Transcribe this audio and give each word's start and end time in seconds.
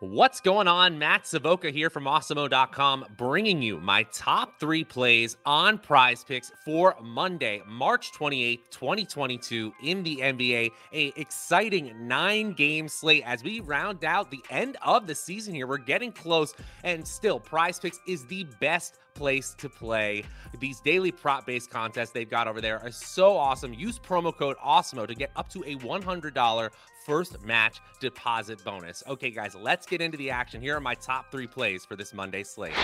What's 0.00 0.42
going 0.42 0.68
on? 0.68 0.98
Matt 0.98 1.26
Savoca 1.26 1.70
here 1.70 1.88
from 1.88 2.04
Awesemo.com, 2.04 3.06
bringing 3.16 3.62
you 3.62 3.80
my 3.80 4.02
top 4.12 4.60
three 4.60 4.84
plays 4.84 5.38
on 5.46 5.78
prize 5.78 6.22
picks 6.22 6.52
for 6.66 6.94
Monday, 7.02 7.62
March 7.66 8.12
28th, 8.12 8.58
2022, 8.70 9.72
in 9.82 10.02
the 10.02 10.18
NBA. 10.18 10.70
A 10.92 11.12
exciting 11.16 11.94
nine 12.06 12.52
game 12.52 12.88
slate 12.88 13.22
as 13.24 13.42
we 13.42 13.60
round 13.60 14.04
out 14.04 14.30
the 14.30 14.44
end 14.50 14.76
of 14.82 15.06
the 15.06 15.14
season 15.14 15.54
here. 15.54 15.66
We're 15.66 15.78
getting 15.78 16.12
close, 16.12 16.52
and 16.84 17.08
still, 17.08 17.40
prize 17.40 17.80
picks 17.80 17.98
is 18.06 18.26
the 18.26 18.44
best 18.60 18.98
place 19.16 19.54
to 19.58 19.68
play. 19.68 20.22
These 20.60 20.80
daily 20.80 21.10
prop 21.10 21.46
based 21.46 21.70
contests 21.70 22.10
they've 22.10 22.28
got 22.28 22.46
over 22.46 22.60
there 22.60 22.80
are 22.82 22.92
so 22.92 23.36
awesome. 23.36 23.72
Use 23.74 23.98
promo 23.98 24.36
code 24.36 24.56
AWESEMO 24.58 25.06
to 25.08 25.14
get 25.14 25.30
up 25.36 25.48
to 25.50 25.62
a 25.64 25.76
$100 25.76 26.70
first 27.04 27.42
match 27.42 27.80
deposit 28.00 28.62
bonus. 28.64 29.02
Okay, 29.08 29.30
guys, 29.30 29.54
let's 29.54 29.86
get 29.86 30.00
into 30.00 30.18
the 30.18 30.30
action. 30.30 30.60
Here 30.60 30.76
are 30.76 30.80
my 30.80 30.94
top 30.94 31.30
three 31.30 31.46
plays 31.46 31.84
for 31.84 31.96
this 31.96 32.12
Monday 32.12 32.42
slate. 32.42 32.74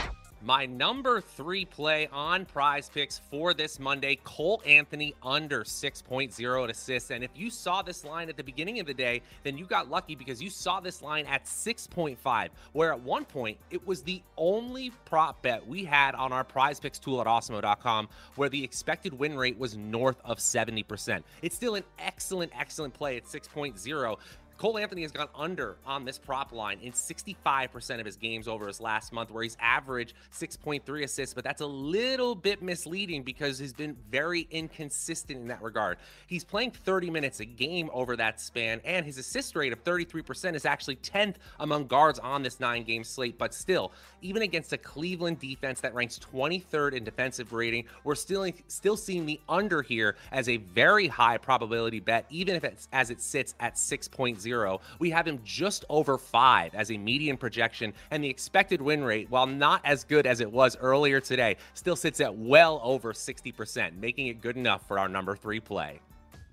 My 0.44 0.66
number 0.66 1.20
three 1.20 1.64
play 1.64 2.08
on 2.12 2.46
prize 2.46 2.90
picks 2.92 3.20
for 3.30 3.54
this 3.54 3.78
Monday, 3.78 4.18
Cole 4.24 4.60
Anthony 4.66 5.14
under 5.22 5.62
6.0 5.62 6.68
assists. 6.68 7.10
And 7.12 7.22
if 7.22 7.30
you 7.36 7.48
saw 7.48 7.80
this 7.82 8.04
line 8.04 8.28
at 8.28 8.36
the 8.36 8.42
beginning 8.42 8.80
of 8.80 8.86
the 8.86 8.94
day, 8.94 9.22
then 9.44 9.56
you 9.56 9.66
got 9.66 9.88
lucky 9.88 10.16
because 10.16 10.42
you 10.42 10.50
saw 10.50 10.80
this 10.80 11.00
line 11.00 11.26
at 11.26 11.44
6.5, 11.44 12.48
where 12.72 12.92
at 12.92 13.00
one 13.02 13.24
point 13.24 13.56
it 13.70 13.86
was 13.86 14.02
the 14.02 14.20
only 14.36 14.90
prop 15.04 15.42
bet 15.42 15.64
we 15.64 15.84
had 15.84 16.16
on 16.16 16.32
our 16.32 16.42
prize 16.42 16.80
picks 16.80 16.98
tool 16.98 17.20
at 17.20 17.28
awesemo.com 17.28 18.08
where 18.34 18.48
the 18.48 18.64
expected 18.64 19.16
win 19.16 19.36
rate 19.36 19.56
was 19.56 19.76
north 19.76 20.20
of 20.24 20.38
70%. 20.38 21.22
It's 21.42 21.54
still 21.54 21.76
an 21.76 21.84
excellent, 22.00 22.50
excellent 22.58 22.94
play 22.94 23.16
at 23.16 23.26
6.0. 23.26 24.16
Cole 24.62 24.78
Anthony 24.78 25.02
has 25.02 25.10
gone 25.10 25.26
under 25.34 25.76
on 25.84 26.04
this 26.04 26.18
prop 26.18 26.52
line 26.52 26.78
in 26.82 26.92
65% 26.92 27.98
of 27.98 28.06
his 28.06 28.14
games 28.14 28.46
over 28.46 28.68
his 28.68 28.80
last 28.80 29.12
month, 29.12 29.32
where 29.32 29.42
he's 29.42 29.56
averaged 29.60 30.14
6.3 30.32 31.02
assists, 31.02 31.34
but 31.34 31.42
that's 31.42 31.62
a 31.62 31.66
little 31.66 32.36
bit 32.36 32.62
misleading 32.62 33.24
because 33.24 33.58
he's 33.58 33.72
been 33.72 33.96
very 34.08 34.46
inconsistent 34.52 35.40
in 35.40 35.48
that 35.48 35.60
regard. 35.62 35.98
He's 36.28 36.44
playing 36.44 36.70
30 36.70 37.10
minutes 37.10 37.40
a 37.40 37.44
game 37.44 37.90
over 37.92 38.14
that 38.14 38.40
span, 38.40 38.80
and 38.84 39.04
his 39.04 39.18
assist 39.18 39.56
rate 39.56 39.72
of 39.72 39.82
33% 39.82 40.54
is 40.54 40.64
actually 40.64 40.94
10th 40.94 41.38
among 41.58 41.88
guards 41.88 42.20
on 42.20 42.44
this 42.44 42.60
nine 42.60 42.84
game 42.84 43.02
slate. 43.02 43.38
But 43.38 43.54
still, 43.54 43.90
even 44.20 44.42
against 44.42 44.72
a 44.72 44.78
Cleveland 44.78 45.40
defense 45.40 45.80
that 45.80 45.92
ranks 45.92 46.20
23rd 46.32 46.92
in 46.92 47.02
defensive 47.02 47.52
rating, 47.52 47.86
we're 48.04 48.14
still, 48.14 48.48
still 48.68 48.96
seeing 48.96 49.26
the 49.26 49.40
under 49.48 49.82
here 49.82 50.14
as 50.30 50.48
a 50.48 50.58
very 50.58 51.08
high 51.08 51.36
probability 51.36 51.98
bet, 51.98 52.26
even 52.30 52.54
if 52.54 52.62
it's 52.62 52.86
as 52.92 53.10
it 53.10 53.20
sits 53.20 53.56
at 53.58 53.74
6.0 53.74 54.51
we 54.98 55.10
have 55.10 55.26
him 55.26 55.40
just 55.44 55.84
over 55.88 56.18
five 56.18 56.74
as 56.74 56.90
a 56.90 56.98
median 56.98 57.36
projection, 57.36 57.92
and 58.10 58.22
the 58.22 58.28
expected 58.28 58.80
win 58.80 59.02
rate, 59.02 59.28
while 59.30 59.46
not 59.46 59.80
as 59.84 60.04
good 60.04 60.26
as 60.26 60.40
it 60.40 60.50
was 60.50 60.76
earlier 60.78 61.20
today, 61.20 61.56
still 61.74 61.96
sits 61.96 62.20
at 62.20 62.36
well 62.36 62.80
over 62.82 63.12
60%, 63.12 63.96
making 63.96 64.26
it 64.26 64.40
good 64.40 64.56
enough 64.56 64.86
for 64.86 64.98
our 64.98 65.08
number 65.08 65.36
three 65.36 65.60
play. 65.60 66.00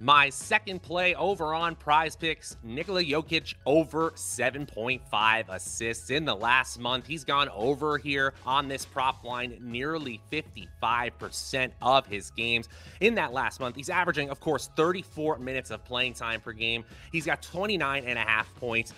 My 0.01 0.29
second 0.29 0.81
play 0.81 1.13
over 1.13 1.53
on 1.53 1.75
prize 1.75 2.15
picks 2.15 2.55
Nikola 2.63 3.03
Jokic 3.03 3.55
over 3.65 4.11
7.5 4.11 5.49
assists 5.49 6.09
in 6.09 6.23
the 6.23 6.33
last 6.33 6.79
month. 6.79 7.05
He's 7.05 7.25
gone 7.25 7.49
over 7.49 7.97
here 7.97 8.33
on 8.45 8.69
this 8.69 8.85
prop 8.85 9.25
line 9.25 9.57
nearly 9.59 10.21
55% 10.31 11.71
of 11.81 12.07
his 12.07 12.31
games. 12.31 12.69
In 13.01 13.15
that 13.15 13.33
last 13.33 13.59
month, 13.59 13.75
he's 13.75 13.89
averaging, 13.89 14.29
of 14.29 14.39
course, 14.39 14.69
34 14.77 15.39
minutes 15.39 15.69
of 15.69 15.83
playing 15.83 16.13
time 16.13 16.39
per 16.39 16.53
game. 16.53 16.85
He's 17.11 17.25
got 17.25 17.41
29 17.41 18.05
and 18.05 18.17
a 18.17 18.21
half 18.21 18.47
points, 18.55 18.93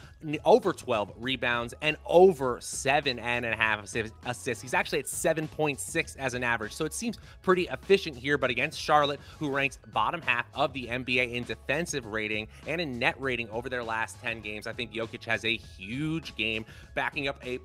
over 0.45 0.71
12 0.71 1.13
rebounds, 1.17 1.73
and 1.81 1.97
over 2.05 2.59
seven 2.61 3.17
and 3.17 3.43
a 3.43 3.55
half 3.55 3.83
assists. 4.25 4.61
He's 4.61 4.75
actually 4.75 4.99
at 4.99 5.05
7.6 5.05 6.17
as 6.17 6.35
an 6.35 6.43
average. 6.43 6.73
So 6.73 6.85
it 6.85 6.93
seems 6.93 7.17
pretty 7.41 7.67
efficient 7.69 8.17
here, 8.17 8.37
but 8.37 8.51
against 8.51 8.79
Charlotte, 8.79 9.19
who 9.39 9.49
ranks 9.49 9.79
bottom 9.91 10.21
half 10.21 10.45
of 10.53 10.73
the 10.73 10.90
NBA 10.91 11.33
in 11.33 11.43
defensive 11.43 12.05
rating 12.05 12.47
and 12.67 12.79
in 12.81 12.99
net 12.99 13.15
rating 13.19 13.49
over 13.49 13.69
their 13.69 13.83
last 13.83 14.21
10 14.21 14.41
games. 14.41 14.67
I 14.67 14.73
think 14.73 14.93
Jokic 14.93 15.23
has 15.25 15.45
a 15.45 15.55
huge 15.55 16.35
game 16.35 16.65
backing 16.95 17.27
up 17.27 17.43
a 17.45 17.59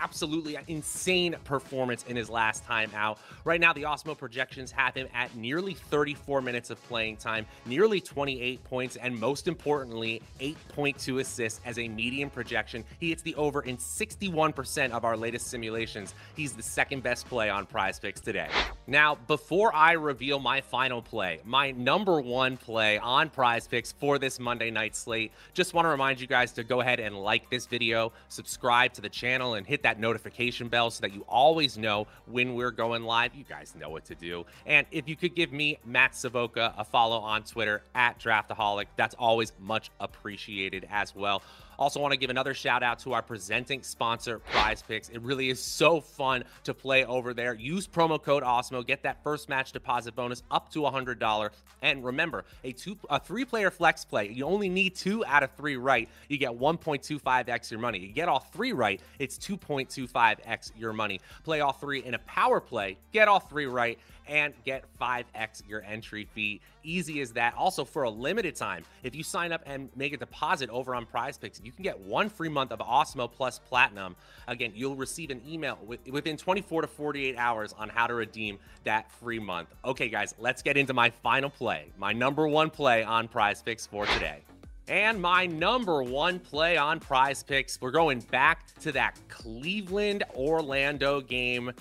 absolutely 0.00 0.56
insane 0.68 1.36
performance 1.44 2.04
in 2.08 2.16
his 2.16 2.30
last 2.30 2.64
time 2.64 2.90
out. 2.94 3.18
Right 3.44 3.60
now, 3.60 3.72
the 3.72 3.82
Awesemo 3.82 4.16
projections 4.16 4.70
have 4.72 4.94
him 4.94 5.08
at 5.14 5.34
nearly 5.36 5.74
34 5.74 6.40
minutes 6.40 6.70
of 6.70 6.82
playing 6.84 7.16
time, 7.16 7.46
nearly 7.66 8.00
28 8.00 8.64
points, 8.64 8.96
and 8.96 9.18
most 9.18 9.48
importantly, 9.48 10.22
8.2 10.40 11.20
assists 11.20 11.60
as 11.64 11.78
a 11.78 11.88
median 11.88 12.30
projection. 12.30 12.84
He 13.00 13.10
hits 13.10 13.22
the 13.22 13.34
over 13.36 13.62
in 13.62 13.76
61% 13.76 14.90
of 14.90 15.04
our 15.04 15.16
latest 15.16 15.46
simulations. 15.46 16.14
He's 16.36 16.52
the 16.52 16.62
second 16.62 17.02
best 17.02 17.26
play 17.26 17.50
on 17.50 17.66
prize 17.66 17.98
picks 17.98 18.20
today. 18.20 18.48
Now, 18.86 19.14
before 19.14 19.74
I 19.74 19.92
reveal 19.92 20.38
my 20.38 20.60
final 20.60 21.00
play, 21.00 21.40
my 21.44 21.70
number 21.70 22.20
one 22.20 22.56
play 22.56 22.98
on 22.98 23.30
prize 23.30 23.66
picks 23.66 23.92
for 23.92 24.18
this 24.18 24.38
Monday 24.38 24.70
night 24.70 24.94
slate, 24.96 25.32
just 25.54 25.72
want 25.74 25.86
to 25.86 25.90
remind 25.90 26.20
you 26.20 26.26
guys 26.26 26.52
to 26.52 26.64
go 26.64 26.80
ahead 26.80 27.00
and 27.00 27.16
like 27.16 27.48
this 27.50 27.66
video, 27.66 28.12
subscribe 28.28 28.92
to 28.94 29.00
the 29.00 29.08
channel, 29.08 29.54
and 29.54 29.66
hit 29.66 29.82
that 29.84 30.00
notification 30.00 30.68
bell 30.68 30.90
so 30.90 31.02
that 31.02 31.14
you 31.14 31.24
always 31.28 31.78
know 31.78 32.06
when 32.26 32.54
we're 32.54 32.70
going 32.70 33.04
live. 33.04 33.34
You 33.34 33.44
guys 33.44 33.74
know 33.78 33.90
what 33.90 34.04
to 34.06 34.14
do. 34.14 34.44
And 34.66 34.86
if 34.90 35.08
you 35.08 35.14
could 35.14 35.34
give 35.34 35.52
me, 35.52 35.78
Matt 35.84 36.16
Savoca, 36.16 36.74
a 36.76 36.84
follow 36.84 37.18
on 37.18 37.44
Twitter 37.44 37.82
at 37.94 38.18
Draftaholic, 38.18 38.86
that's 38.96 39.14
always 39.18 39.52
much 39.60 39.90
appreciated 40.00 40.88
as 40.90 41.14
well. 41.14 41.42
Also, 41.78 42.00
want 42.00 42.12
to 42.12 42.18
give 42.18 42.30
another 42.30 42.54
shout 42.54 42.82
out 42.82 42.98
to 43.00 43.12
our 43.12 43.22
presenting 43.22 43.82
sponsor, 43.82 44.38
Prize 44.38 44.82
Picks. 44.82 45.08
It 45.08 45.20
really 45.22 45.50
is 45.50 45.60
so 45.60 46.00
fun 46.00 46.44
to 46.64 46.74
play 46.74 47.04
over 47.04 47.34
there. 47.34 47.54
Use 47.54 47.86
promo 47.86 48.22
code 48.22 48.42
AWESEMO, 48.42 48.86
get 48.86 49.02
that 49.02 49.22
first 49.22 49.48
match 49.48 49.72
deposit 49.72 50.14
bonus 50.14 50.42
up 50.50 50.70
to 50.72 50.80
$100. 50.80 51.50
And 51.82 52.04
remember, 52.04 52.44
a 52.62 52.72
two, 52.72 52.96
a 53.10 53.20
three-player 53.20 53.70
flex 53.70 54.04
play. 54.04 54.30
You 54.30 54.46
only 54.46 54.68
need 54.68 54.94
two 54.94 55.24
out 55.24 55.42
of 55.42 55.50
three 55.52 55.76
right. 55.76 56.08
You 56.28 56.38
get 56.38 56.52
1.25x 56.52 57.70
your 57.70 57.80
money. 57.80 57.98
You 57.98 58.12
get 58.12 58.28
all 58.28 58.40
three 58.40 58.72
right, 58.72 59.00
it's 59.18 59.38
2.25x 59.38 60.72
your 60.78 60.92
money. 60.92 61.20
Play 61.44 61.60
all 61.60 61.72
three 61.72 62.04
in 62.04 62.14
a 62.14 62.18
power 62.20 62.60
play. 62.60 62.96
Get 63.12 63.28
all 63.28 63.40
three 63.40 63.66
right 63.66 63.98
and 64.26 64.54
get 64.64 64.84
5x 65.00 65.68
your 65.68 65.82
entry 65.82 66.26
fee. 66.34 66.60
Easy 66.82 67.20
as 67.20 67.32
that. 67.32 67.54
Also, 67.54 67.84
for 67.84 68.04
a 68.04 68.10
limited 68.10 68.56
time, 68.56 68.84
if 69.02 69.14
you 69.14 69.22
sign 69.22 69.52
up 69.52 69.62
and 69.66 69.88
make 69.96 70.12
a 70.12 70.16
deposit 70.16 70.70
over 70.70 70.94
on 70.94 71.06
Prize 71.06 71.38
Picks, 71.38 71.60
you 71.64 71.72
can 71.72 71.82
get 71.82 71.98
one 71.98 72.28
free 72.28 72.48
month 72.48 72.72
of 72.72 72.80
Awesemo 72.80 73.30
Plus 73.30 73.58
Platinum. 73.58 74.16
Again, 74.46 74.72
you'll 74.74 74.96
receive 74.96 75.30
an 75.30 75.40
email 75.48 75.78
within 76.10 76.36
24 76.36 76.82
to 76.82 76.88
48 76.88 77.36
hours 77.36 77.74
on 77.78 77.88
how 77.88 78.06
to 78.06 78.14
redeem 78.14 78.58
that 78.84 79.10
free 79.10 79.38
month. 79.38 79.68
Okay, 79.84 80.08
guys, 80.08 80.34
let's 80.38 80.62
get 80.62 80.76
into 80.76 80.92
my 80.92 81.10
final 81.10 81.50
play, 81.50 81.92
my 81.98 82.12
number 82.12 82.46
one 82.46 82.70
play 82.70 83.02
on 83.02 83.28
Prize 83.28 83.62
Picks 83.62 83.86
for 83.86 84.06
today. 84.06 84.42
And 84.86 85.20
my 85.20 85.46
number 85.46 86.02
one 86.02 86.38
play 86.38 86.76
on 86.76 87.00
prize 87.00 87.42
picks, 87.42 87.80
we're 87.80 87.90
going 87.90 88.20
back 88.30 88.66
to 88.80 88.92
that 88.92 89.18
Cleveland 89.28 90.24
Orlando 90.34 91.22
game 91.22 91.72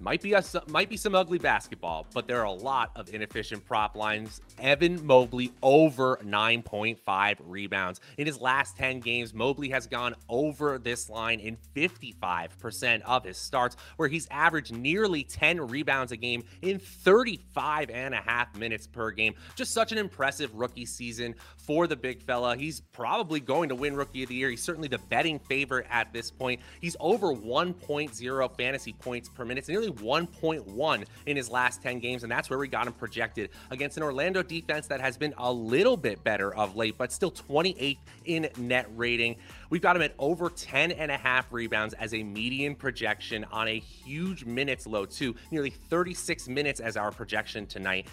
might 0.00 0.20
be 0.20 0.34
a, 0.34 0.42
might 0.68 0.88
be 0.88 0.96
some 0.96 1.14
ugly 1.14 1.38
basketball, 1.38 2.06
but 2.12 2.26
there 2.26 2.40
are 2.40 2.44
a 2.44 2.52
lot 2.52 2.90
of 2.96 3.12
inefficient 3.12 3.64
prop 3.64 3.96
lines. 3.96 4.40
Evan 4.58 5.04
Mobley 5.06 5.52
over 5.62 6.18
9.5 6.22 7.36
rebounds. 7.46 8.00
In 8.18 8.26
his 8.26 8.40
last 8.40 8.76
10 8.76 9.00
games, 9.00 9.32
Mobley 9.32 9.70
has 9.70 9.86
gone 9.86 10.14
over 10.28 10.78
this 10.78 11.08
line 11.08 11.40
in 11.40 11.56
55% 11.74 13.02
of 13.02 13.24
his 13.24 13.38
starts, 13.38 13.76
where 13.96 14.08
he's 14.08 14.28
averaged 14.30 14.74
nearly 14.74 15.24
10 15.24 15.66
rebounds 15.68 16.12
a 16.12 16.16
game 16.16 16.44
in 16.62 16.78
35 16.78 17.90
and 17.90 18.14
a 18.14 18.18
half 18.18 18.54
minutes 18.56 18.86
per 18.86 19.10
game. 19.10 19.34
Just 19.54 19.72
such 19.72 19.92
an 19.92 19.98
impressive 19.98 20.54
rookie 20.54 20.86
season 20.86 21.34
for 21.56 21.86
the 21.86 21.96
big 21.96 22.22
fella. 22.22 22.56
He's 22.56 22.80
probably 22.80 23.40
going 23.40 23.68
to 23.70 23.74
win 23.74 23.96
Rookie 23.96 24.22
of 24.22 24.28
the 24.28 24.34
Year. 24.34 24.50
He's 24.50 24.62
certainly 24.62 24.88
the 24.88 24.98
betting 24.98 25.38
favorite 25.38 25.86
at 25.90 26.12
this 26.12 26.30
point. 26.30 26.60
He's 26.80 26.96
over 27.00 27.28
1.0 27.28 28.56
fantasy 28.56 28.92
points 28.92 29.28
per 29.28 29.44
minute. 29.44 29.60
It's 29.60 29.68
nearly 29.68 29.85
1.1 29.90 31.04
in 31.26 31.36
his 31.36 31.50
last 31.50 31.82
10 31.82 31.98
games, 31.98 32.22
and 32.22 32.30
that's 32.30 32.50
where 32.50 32.58
we 32.58 32.68
got 32.68 32.86
him 32.86 32.92
projected 32.92 33.50
against 33.70 33.96
an 33.96 34.02
Orlando 34.02 34.42
defense 34.42 34.86
that 34.86 35.00
has 35.00 35.16
been 35.16 35.34
a 35.38 35.52
little 35.52 35.96
bit 35.96 36.22
better 36.24 36.54
of 36.54 36.76
late, 36.76 36.96
but 36.98 37.12
still 37.12 37.30
28th 37.30 37.98
in 38.24 38.48
net 38.58 38.86
rating. 38.94 39.36
We've 39.70 39.82
got 39.82 39.96
him 39.96 40.02
at 40.02 40.14
over 40.18 40.50
10 40.50 40.92
and 40.92 41.10
a 41.10 41.16
half 41.16 41.52
rebounds 41.52 41.94
as 41.94 42.14
a 42.14 42.22
median 42.22 42.74
projection 42.74 43.44
on 43.50 43.68
a 43.68 43.78
huge 43.78 44.44
minutes 44.44 44.86
low, 44.86 45.06
too. 45.06 45.34
Nearly 45.50 45.70
36 45.70 46.48
minutes 46.48 46.80
as 46.80 46.96
our 46.96 47.10
projection 47.10 47.66
tonight 47.66 48.06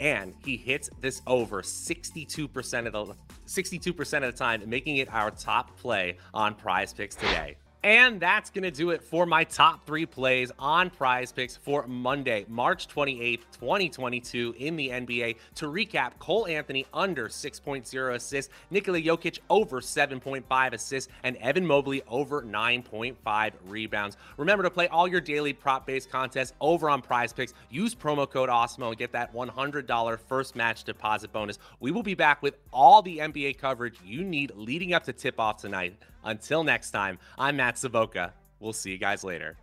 and 0.00 0.34
he 0.44 0.56
hits 0.56 0.90
this 1.00 1.22
over 1.26 1.62
62% 1.62 2.86
of 2.86 2.92
the 2.92 3.14
62% 3.46 4.16
of 4.16 4.22
the 4.22 4.32
time, 4.32 4.62
making 4.66 4.96
it 4.98 5.12
our 5.12 5.30
top 5.30 5.76
play 5.78 6.18
on 6.32 6.54
Prize 6.54 6.92
Picks 6.92 7.16
today. 7.16 7.56
And 7.84 8.18
that's 8.18 8.50
going 8.50 8.64
to 8.64 8.72
do 8.72 8.90
it 8.90 9.04
for 9.04 9.24
my 9.24 9.44
top 9.44 9.86
three 9.86 10.04
plays 10.04 10.50
on 10.58 10.90
prize 10.90 11.30
picks 11.30 11.56
for 11.56 11.86
Monday, 11.86 12.44
March 12.48 12.88
28th, 12.88 13.42
2022 13.52 14.56
in 14.58 14.74
the 14.74 14.88
NBA. 14.88 15.36
To 15.56 15.66
recap, 15.66 16.12
Cole 16.18 16.48
Anthony 16.48 16.86
under 16.92 17.28
6.0 17.28 18.14
assists, 18.14 18.52
Nikola 18.70 19.00
Jokic 19.00 19.38
over 19.48 19.80
7.5 19.80 20.72
assists, 20.72 21.12
and 21.22 21.36
Evan 21.36 21.64
Mobley 21.64 22.02
over 22.08 22.42
9.5 22.42 23.52
rebounds. 23.68 24.16
Remember 24.38 24.64
to 24.64 24.70
play 24.70 24.88
all 24.88 25.06
your 25.06 25.20
daily 25.20 25.52
prop 25.52 25.86
based 25.86 26.10
contests 26.10 26.54
over 26.60 26.90
on 26.90 27.00
prize 27.00 27.32
picks. 27.32 27.54
Use 27.70 27.94
promo 27.94 28.28
code 28.28 28.48
AWESEMO 28.48 28.88
and 28.88 28.98
get 28.98 29.12
that 29.12 29.32
$100 29.32 30.18
first 30.28 30.56
match 30.56 30.82
deposit 30.82 31.32
bonus. 31.32 31.60
We 31.78 31.92
will 31.92 32.02
be 32.02 32.14
back 32.14 32.42
with 32.42 32.56
all 32.72 33.02
the 33.02 33.18
NBA 33.18 33.58
coverage 33.58 33.98
you 34.04 34.24
need 34.24 34.50
leading 34.56 34.94
up 34.94 35.04
to 35.04 35.12
tip 35.12 35.38
off 35.38 35.58
tonight. 35.58 35.96
Until 36.24 36.64
next 36.64 36.90
time, 36.90 37.18
I'm 37.38 37.56
Matt 37.68 37.76
Savoca. 37.76 38.32
We'll 38.60 38.72
see 38.72 38.92
you 38.92 38.96
guys 38.96 39.22
later. 39.22 39.58